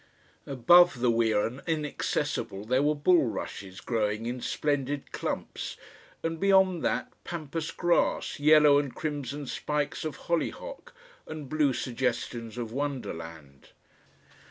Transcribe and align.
(Above 0.47 0.99
the 0.99 1.11
weir 1.11 1.45
and 1.45 1.61
inaccessible 1.67 2.65
there 2.65 2.81
were 2.81 2.95
bulrushes 2.95 3.79
growing 3.81 4.25
in 4.25 4.41
splendid 4.41 5.11
clumps, 5.11 5.77
and 6.23 6.39
beyond 6.39 6.83
that, 6.83 7.11
pampas 7.23 7.69
grass, 7.69 8.39
yellow 8.39 8.79
and 8.79 8.95
crimson 8.95 9.45
spikes 9.45 10.03
of 10.03 10.17
hollyhock, 10.25 10.95
and 11.27 11.49
blue 11.49 11.71
suggestions 11.71 12.57
of 12.57 12.71
wonderland.) 12.71 13.69